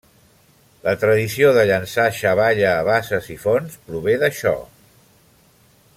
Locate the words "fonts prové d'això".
3.45-4.59